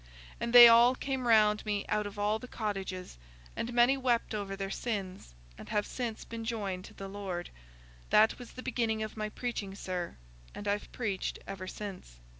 [0.39, 3.19] And they all came round me out of all the cottages,
[3.55, 7.51] and many wept over their sins, and have since been joined to the Lord.
[8.09, 10.15] That was the beginning of my preaching, sir,
[10.55, 12.17] and I've preached ever since."